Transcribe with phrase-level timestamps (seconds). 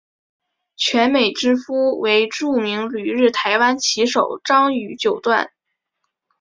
[0.75, 5.51] 泉美之夫为著名旅日台湾棋手张栩九段。